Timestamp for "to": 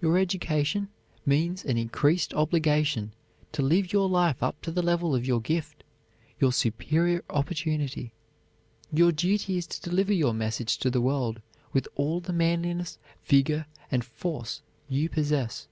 3.52-3.60, 4.62-4.70, 9.66-9.90, 10.78-10.88